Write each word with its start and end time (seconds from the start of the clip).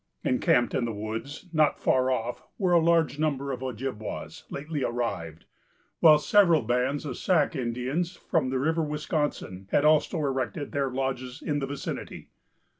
Encamped 0.23 0.73
in 0.73 0.85
the 0.85 0.91
woods, 0.91 1.47
not 1.53 1.79
far 1.79 2.09
off, 2.09 2.41
were 2.57 2.73
a 2.73 2.79
large 2.79 3.19
number 3.19 3.51
of 3.51 3.61
Ojibwas, 3.61 4.45
lately 4.49 4.83
arrived; 4.83 5.45
while 5.99 6.17
several 6.17 6.63
bands 6.63 7.05
of 7.05 7.09
the 7.09 7.13
Sac 7.15 7.55
Indians, 7.55 8.15
from 8.15 8.49
the 8.49 8.57
River 8.57 8.81
Wisconsin, 8.81 9.67
had 9.69 9.85
also 9.85 10.17
erected 10.17 10.71
their 10.71 10.89
lodges 10.89 11.39
in 11.43 11.59
the 11.59 11.67
vicinity. 11.67 12.29